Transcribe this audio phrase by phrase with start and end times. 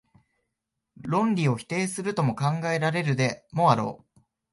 [1.03, 4.21] 論理を否定するとも考えられるでもあろう。